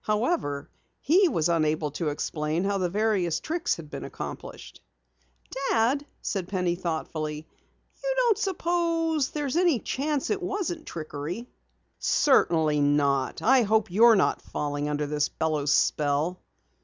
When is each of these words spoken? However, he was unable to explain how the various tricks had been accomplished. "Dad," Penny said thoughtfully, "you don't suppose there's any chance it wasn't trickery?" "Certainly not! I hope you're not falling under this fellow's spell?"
However, 0.03 0.67
he 0.99 1.29
was 1.29 1.47
unable 1.47 1.91
to 1.91 2.09
explain 2.09 2.63
how 2.63 2.79
the 2.79 2.89
various 2.89 3.39
tricks 3.39 3.75
had 3.75 3.91
been 3.91 4.03
accomplished. 4.03 4.81
"Dad," 5.69 6.03
Penny 6.47 6.73
said 6.75 6.81
thoughtfully, 6.81 7.45
"you 8.03 8.13
don't 8.17 8.37
suppose 8.39 9.29
there's 9.29 9.57
any 9.57 9.77
chance 9.77 10.31
it 10.31 10.41
wasn't 10.41 10.87
trickery?" 10.87 11.47
"Certainly 11.99 12.81
not! 12.81 13.43
I 13.43 13.61
hope 13.61 13.91
you're 13.91 14.15
not 14.15 14.41
falling 14.41 14.89
under 14.89 15.05
this 15.05 15.27
fellow's 15.27 15.71
spell?" 15.71 16.41